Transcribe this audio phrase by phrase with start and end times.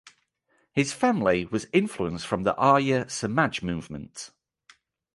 [0.71, 4.31] His family was influenced from Arya Samaj movement.